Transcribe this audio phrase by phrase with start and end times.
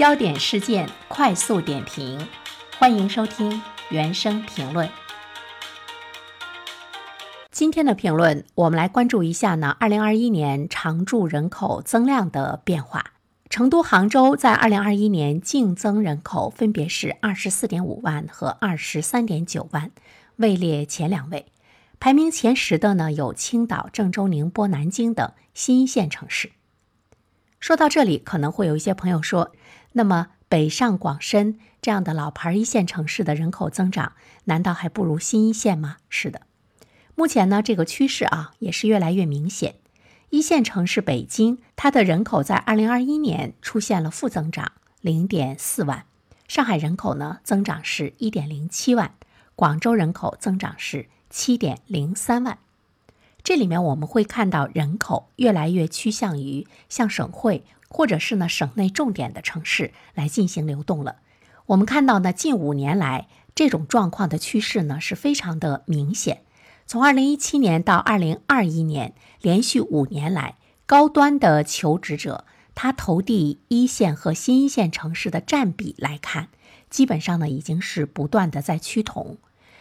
[0.00, 2.26] 焦点事件快速点评，
[2.78, 3.60] 欢迎收听
[3.90, 4.88] 原声评论。
[7.50, 13.12] 今天的评论，我们来关注一下呢，二零二一年常住人口增量的变化。
[13.50, 19.90] 成都、杭州在二零二一年净增人口分别是二十四点五万和二十三点九万，
[20.36, 21.44] 位列前两位。
[21.98, 26.52] 排名前十的呢，有青岛、郑州、宁波、南京等新一线城市。
[27.58, 29.52] 说到这里，可能会有一些朋友说，
[29.92, 34.12] 那么北上广深这样的老牌一线城市的人口增长，
[34.44, 35.96] 难道还不如新一线吗？
[36.08, 36.42] 是的，
[37.14, 39.76] 目前呢，这个趋势啊，也是越来越明显。
[40.30, 46.04] 一线城市北京，它的人口在二零二一年出现了负增长，零点四万；
[46.48, 49.10] 上海人口呢，增长是一点零七万；
[49.54, 51.06] 广州人口增长是。
[51.32, 52.58] 七点零三万，
[53.44, 61.16] 这里面我们会看到人口越来越趋向于向省会或者是呢省内重点的城市来进行流动了。
[61.66, 66.42] 我们看到呢，近五年来这种状况的趋势呢是非常的明显。
[66.86, 70.56] 从二零一七年到二零二一年，连续五年来，
[70.86, 76.48] 高端的求职者他投递一线和新一线城市的占比来看，
[76.88, 79.38] 基本上呢已经是不断的在趋同，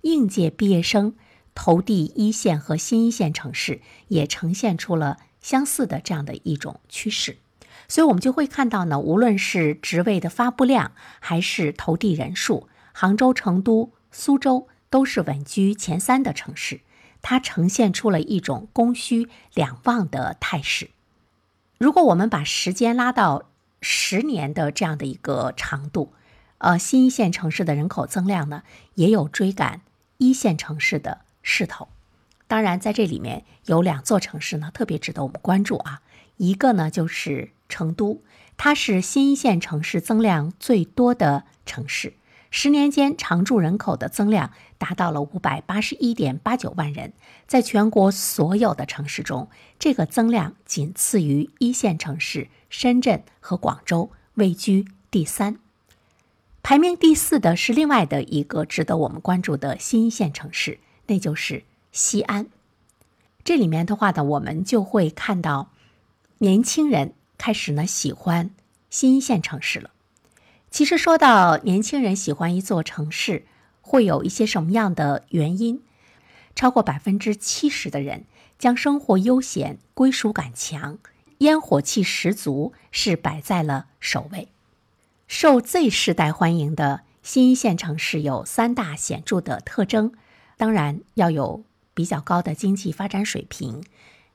[0.00, 1.14] 应届毕业生。
[1.52, 7.38] 投递一线和新一线城市也呈现出了相似的这样的一种趋势，
[7.90, 16.82] 所以我们就会看到呢，无论是职位的发布量还是投递人数，杭州、成都、苏州都是稳居前三的城市，
[17.20, 20.90] 它呈现出了一种供需两旺的态势。
[21.78, 23.50] 如果我们把时间拉到
[23.82, 26.12] 十年的这样的一个长度，
[26.58, 28.62] 呃，新一线城市的人口增量呢，
[28.94, 29.80] 也有追赶
[30.18, 31.22] 一线城市的。
[31.42, 31.88] 势头，
[32.46, 36.02] 当然在这里面有两座城市呢，特别值得我们关注啊。
[36.40, 38.22] 一个呢就是成都，
[38.56, 42.14] 它是新一线城市增量最多的城市，
[42.50, 47.12] 十年间常住人口的增量达到了五百八十一点八九万人，
[47.46, 55.58] 在全国所有的城市中，这个增量仅次于一线城市深圳和广州，位居第三。
[56.62, 60.78] 排名第四的是另外的一个值得我们关注的新一线城市。
[61.08, 62.46] 那就是西安，
[63.44, 65.70] 这里面的话呢，我们就会看到
[66.42, 68.48] 年轻人开始呢喜欢
[68.88, 69.90] 新一线城市了。
[70.70, 73.44] 其实说到年轻人喜欢一座城市，
[73.82, 75.82] 会有一些什么样的原因？
[76.54, 78.24] 超过百分之七十的人
[78.58, 80.98] 将生活悠闲、归属感强、
[81.38, 84.48] 烟火气十足是摆在了首位。
[85.28, 90.14] 受 Z 世代欢迎的新一线城市有三大显著的特征。
[90.56, 93.84] 当然要有比较高的经济发展水平，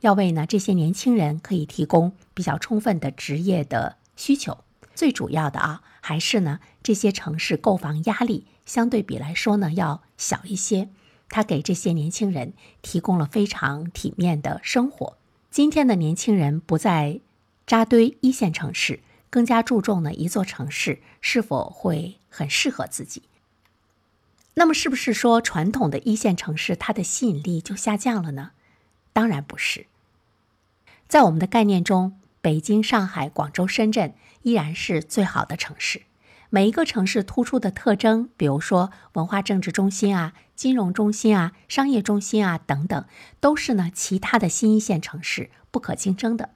[0.00, 4.58] 要为呢这些年轻人可以提供比较充分的职业的需求。
[4.94, 10.88] 最主要的啊，还是呢这些城市购房压力相对比来说呢要小一些，
[11.28, 12.52] 它给这些年轻人
[12.82, 15.16] 提供了非常体面的生活。
[15.50, 17.20] 今天的年轻人不再
[17.66, 19.00] 扎堆一线城市，
[19.30, 23.22] 更加注重呢一座城市是否会很适合自己。
[24.54, 28.50] 那么，是不是说传统的一线城市它的吸引力就下降了呢？
[29.12, 29.86] 当然不是。
[31.08, 36.02] 在我们的概念中，北京、上海、广州、深圳依然是最好的城市。
[36.48, 43.04] 每一个城市突出的特征，比如说文化政治中心啊、金融中心啊、商业中心啊等等，
[43.38, 46.50] 都是呢其他的新一线城市不可竞争的。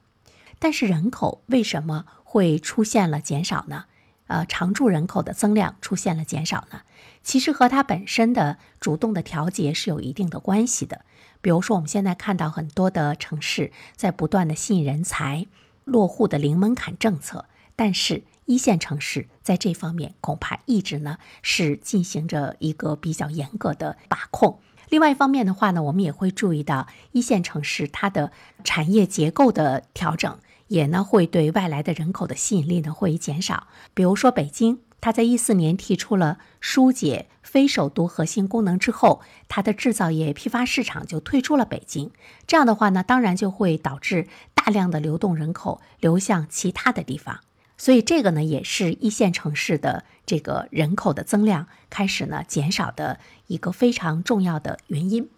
[0.58, 3.84] 但是人口为什么会出现了减少呢？
[4.26, 6.80] 呃，常住人口的增量出现了减少呢，
[7.24, 11.04] 其实和它本身的主动的调节是有一定的关系的。
[11.40, 15.46] 比如说，我们现在看到很多的城市在不断的吸引人才、
[15.84, 24.60] 落户的零门槛政策，但是一线城市在这方面恐怕一直呢是进行着一个比较严格的把控。
[24.90, 28.30] 另外一方面的话呢，我们也会注意到一线城市它的
[28.62, 30.38] 产业结构的调整。
[30.66, 33.66] 也呢会对外来的人口的吸引力呢会减少。
[33.92, 39.20] 比如说北京，他在一四年提出了疏解非首都核心功能之后，
[39.50, 42.10] 它的制造业批发市场就退出了北京。
[42.46, 47.40] 这样的话呢，当然就会导致大量的流动人口流向其他的地方。
[47.76, 55.28] 所以这个呢也是一线城市的这个人口的增量开始呢减少的一个非常重要的原因。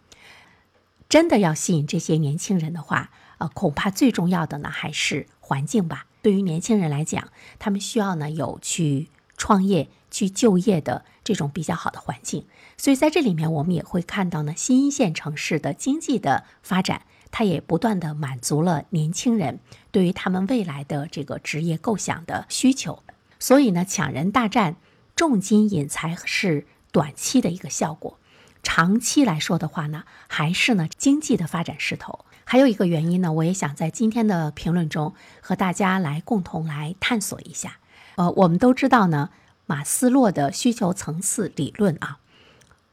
[1.09, 3.11] 真的要吸引这些年轻人的话。
[3.39, 6.07] 呃，恐怕最重要的呢还是环境吧。
[6.23, 7.29] 对于年轻人来讲，
[7.59, 12.47] 他们需要呢有去创业、去就业的这种比较好的环境。
[12.77, 19.61] 所以在这里面，我们也会看到呢，新一线城市的经济的发展，它也不断的满足了年轻人
[19.91, 23.03] 对于他们未来的这个职业构想的需求。
[23.39, 24.77] 所以呢，抢人大战、
[25.15, 28.19] 重金引才是短期的一个效果。
[28.63, 32.25] 长期来说的话呢，还是呢经济的发展势头。
[32.45, 37.79] 还有一个原因呢，我也想在今天的评论中和大家来共同来探索一下。
[38.17, 39.31] 呃，我们都知道呢，
[39.67, 42.19] 马斯洛的需求层次理论啊，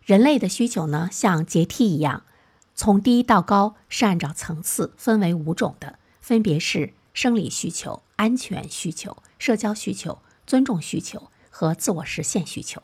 [0.06, 2.24] 人类的需求呢像阶梯一样，
[2.76, 12.84] 从低到高是按照层次分为五种的，分别是生理需求、安全需求、社交需求、尊重需求和自我实现需求。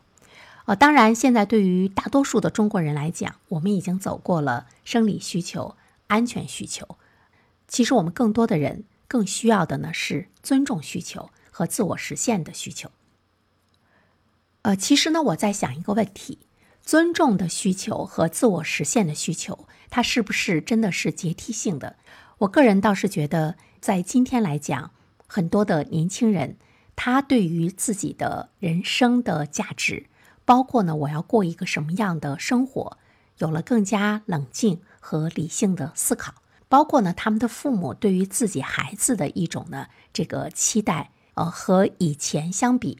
[0.65, 5.75] 呃，当然，现在对于大多数的中国人来讲，我们已经走过了生理需求、
[6.07, 6.95] 安全需求。
[7.67, 12.89] 其实，我们更多的人更需要的呢是尊重需求和自我实现的需求。
[14.61, 16.39] 呃，其实呢，我在想一个问题：
[16.81, 21.97] 尊重的需求和自我实现的需求，它是不是真的是阶梯性的？
[22.37, 24.91] 我个人倒是觉得，在今天来讲，
[25.27, 26.55] 很多的年轻人，
[26.95, 30.05] 他对于自己的人生的价值。
[30.45, 32.97] 包括呢，我要过一个什么样的生活，
[33.39, 36.35] 有了更加冷静和理性的思考。
[36.69, 42.97] 包括呢，他们的父母对于自己孩子的一种呢这个期待，呃，和以前相比，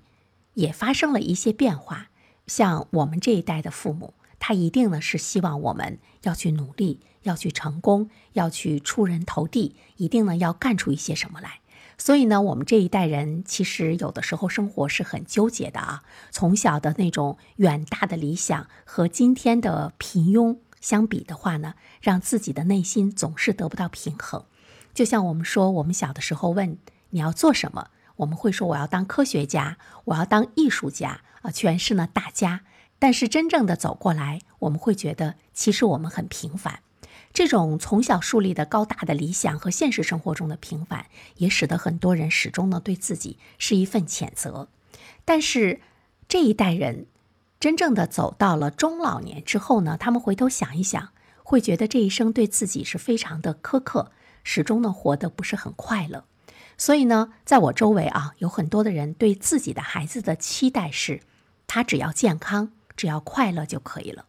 [0.53, 2.07] 也发生了一些变化。
[2.47, 11.59] 像我们这一代的父母，他一定呢是希望我们要去努力，要去成功，要去出人头地，一定呢要干出一些什么来。
[11.97, 16.03] 所以呢，我们这一代人其实有的时候生活是很纠结的啊。
[16.31, 24.45] 从小的那种远大的理想和今天的平庸相比的话呢，让自己的内心总是得不到平衡。
[24.93, 26.77] 就像我们说，我们小的时候问
[27.09, 27.89] 你要做什么，
[28.19, 32.61] 我们会说我要当科学家，我要当艺术家啊，全是呢大家。
[32.97, 36.81] 但是真正的走过来，我们会觉得其实我们很平凡。
[37.31, 41.05] 这种从小树立的高大的理想和现实生活中的平凡，
[41.37, 44.67] 也使得很多人始终呢对自己是一份谴责。
[45.23, 45.79] 但是
[46.27, 47.05] 这一代人
[47.59, 51.09] 真正的走到了中老年之后呢，他们回头想一想，
[51.43, 54.11] 会觉得这一生对自己是非常的苛刻，
[54.43, 56.25] 始终呢活得不是很快乐。
[56.79, 61.21] 所以呢，在我周围啊，有很多的人对自己的孩子的期待是，
[61.67, 64.25] 他只要健康，只要快乐就可以了。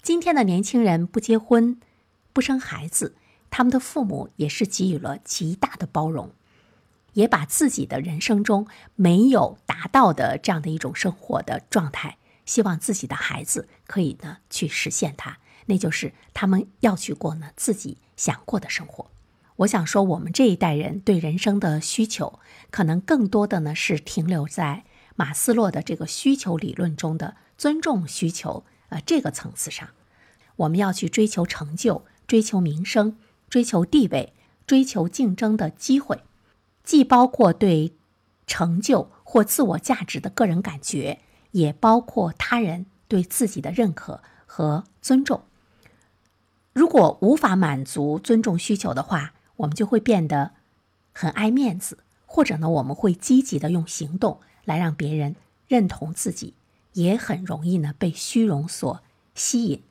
[0.00, 1.78] 今天的年轻人不结婚。
[2.32, 3.16] 不生孩子，
[3.50, 6.30] 他们的父母也是给予了极大的包容，
[7.14, 19.10] 也把自己的人生中没有达到的这样的一种生活的状态，希望自己的孩子可以呢去实现它，那就是他们要去过呢自己想过的生活。
[19.60, 22.38] 我想说，我们这一代人对人生的需求，
[22.70, 24.84] 可能更多的呢是停留在
[25.16, 29.90] 马斯洛的这个需求理论中的尊重需求呃这个层次上，
[30.56, 32.04] 我们要去追求成就。
[32.26, 33.16] 追求名声、
[33.48, 34.32] 追求地位、
[34.64, 36.22] 追求竞争的机会，
[36.84, 37.92] 既包括对
[38.46, 41.18] 成就或自我价值的个人感觉，
[41.50, 45.42] 也包括他人对自己的认可和尊重。
[46.72, 50.52] 如果无法满足尊重需求的话，我们就会变得
[51.12, 55.36] 很爱面子，或者呢，我们会积极的用行动来让别人
[55.66, 56.54] 认同自己，
[56.94, 59.02] 也很容易呢被虚荣所
[59.34, 59.82] 吸引。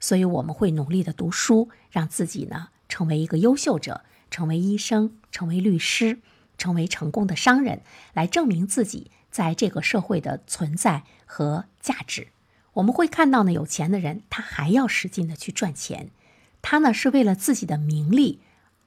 [0.00, 6.18] 所以我们会努力的读书，让自己呢成为一个优秀者，成为医生，成为律师，
[6.58, 12.28] 成为成功的商人，来证明自己在这个社会的存在和价值。
[12.72, 16.10] 我们会看到呢，有钱的人他还要使劲的去赚钱，
[16.60, 18.40] 他呢是为了自己的名利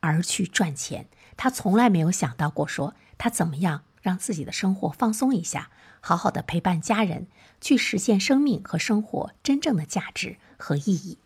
[0.06, 5.70] 而去赚钱，他从来没有想到过说他怎么样让自己的生活放松一下。
[6.00, 7.26] 好好的陪伴家人，
[7.60, 11.18] 去实现生命和生活真正的价值和意义。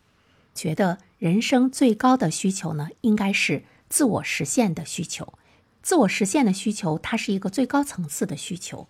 [0.55, 5.33] 觉得人生最高的需求呢，应该是自我实现的需求。
[5.83, 8.87] 自我实现的需求，它是一个最高层次的需求，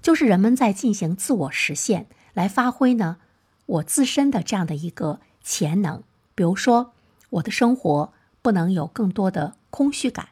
[0.00, 3.18] 就是人们在进行自我实现，来发挥呢
[3.66, 6.02] 我自身的这样的一个潜能。
[6.34, 6.94] 比如说，
[7.28, 8.13] 我的生活
[8.44, 10.28] 不能有更多的空虚感，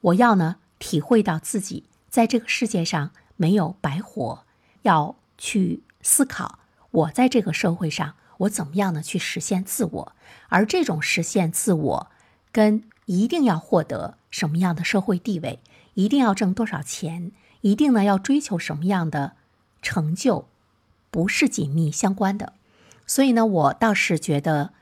[0.00, 3.10] 我要呢体会到自己在这个世界上。
[3.36, 4.44] 没有白活，
[4.82, 6.58] 要去思考
[6.90, 10.12] 我在这个社会上我怎么样呢去实现自我，
[10.50, 12.10] 而这种实现自我
[12.52, 15.60] 跟一定要获得什么样的社会地位，
[15.94, 19.32] 一定要挣多少钱，一定呢要追求什么样的
[19.80, 20.46] 成就，
[21.10, 22.52] 不是紧密相关的。
[23.06, 24.74] 所以呢，我倒是觉得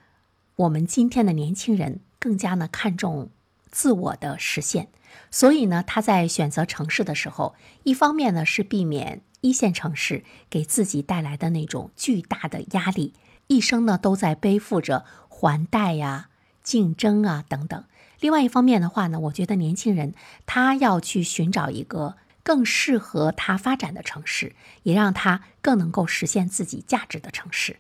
[0.57, 3.31] 我们今天的年轻人更加呢看重
[3.71, 4.89] 自我的实现。
[5.31, 7.55] 所以呢，他在选择城市的时候，
[7.85, 13.15] 一方面呢是避免一线城市给自己带来的那种巨大的压力，
[13.47, 16.29] 一生呢都在背负着还贷呀、
[16.63, 17.85] 竞争啊等等；
[18.21, 20.13] 另外一方面的话呢，我觉得年轻人
[20.45, 27.79] 他要去寻找一个更适合他发展的城市，也让他更能够实现自己价值的城市。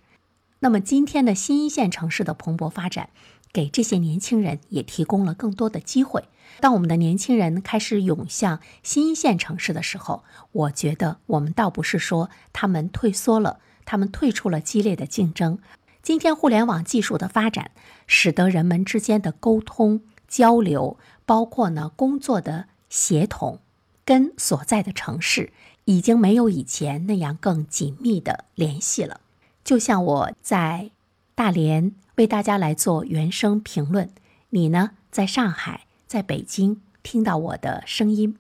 [0.61, 3.11] 那么，今天的新一线城市的蓬勃发展，
[3.53, 6.25] 给这些年轻人也提供了更多的机会。
[6.61, 15.59] 当我们的年轻人开始涌向新一线城市的时候，我觉得我们倒不是说他们退缩了，他们退出了激烈的竞争。
[16.03, 17.71] 今天互联网技术的发展，
[18.07, 23.61] 使得人们之间的沟通交流，包括呢工作的协同，
[24.05, 25.53] 跟所在的城市
[25.85, 29.21] 已经没有以前那样更紧密的联系了。
[29.63, 30.91] 就像我在
[31.35, 34.11] 大连为大家来做原声评论，
[34.51, 35.87] 你呢在上海。
[36.09, 38.37] 在北京听到我的声音，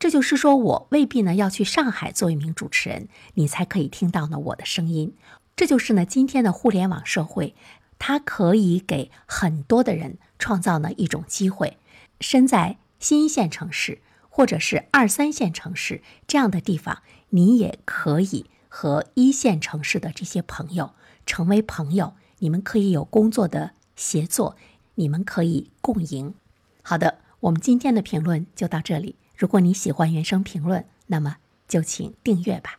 [0.00, 5.14] 这就是说我未必呢要去上海做一名主持人，你才可以听到呢我的声音。
[5.54, 7.54] 这就是呢今天的互联网社会，
[8.00, 11.78] 它可以给很多的人创造呢一种机会。
[12.20, 16.98] 身在新一线城市或者是二三线城市这样的地方，
[17.30, 20.90] 你也可以和一线城市的这些朋友
[21.24, 24.54] 成为朋友，你们可以有工作的协作，
[24.96, 26.34] 你们可以共赢。
[26.82, 29.16] 好的，我们今天的评论就到这里。
[29.34, 32.78] 如果你喜欢原声评论，那么就请订阅吧。